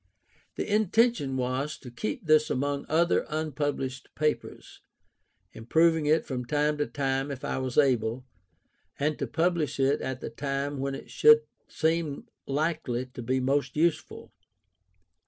The 0.55 0.65
intention 0.67 1.37
was 1.37 1.77
to 1.77 1.91
keep 1.91 2.25
this 2.25 2.49
among 2.49 2.87
other 2.89 3.23
unpublished 3.29 4.09
papers, 4.15 4.81
improving 5.53 6.07
it 6.07 6.25
from 6.25 6.43
time 6.43 6.79
to 6.79 6.87
time 6.87 7.29
if 7.29 7.45
I 7.45 7.59
was 7.59 7.77
able, 7.77 8.25
and 8.97 9.19
to 9.19 9.27
publish 9.27 9.79
it 9.79 10.01
at 10.01 10.19
the 10.19 10.31
time 10.31 10.79
when 10.79 10.95
it 10.95 11.11
should 11.11 11.43
seem 11.67 12.25
likely 12.47 13.05
to 13.13 13.21
be 13.21 13.39
most 13.39 13.77
useful. 13.77 14.33